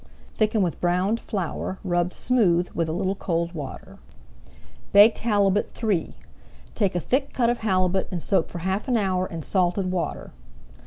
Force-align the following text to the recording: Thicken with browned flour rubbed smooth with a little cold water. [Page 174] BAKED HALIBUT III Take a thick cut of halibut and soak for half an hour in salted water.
Thicken 0.33 0.63
with 0.63 0.81
browned 0.81 1.19
flour 1.19 1.77
rubbed 1.83 2.15
smooth 2.15 2.69
with 2.71 2.89
a 2.89 2.91
little 2.91 3.13
cold 3.13 3.51
water. 3.51 3.99
[Page 4.93 4.93
174] 4.93 4.93
BAKED 4.93 5.17
HALIBUT 5.19 5.83
III 5.83 6.15
Take 6.73 6.95
a 6.95 6.99
thick 6.99 7.33
cut 7.33 7.51
of 7.51 7.59
halibut 7.59 8.07
and 8.09 8.19
soak 8.19 8.49
for 8.49 8.57
half 8.65 8.87
an 8.87 8.97
hour 8.97 9.27
in 9.27 9.43
salted 9.43 9.91
water. 9.91 10.31